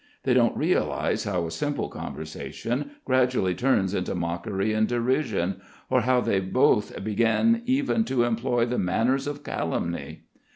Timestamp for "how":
1.25-1.45, 6.01-6.21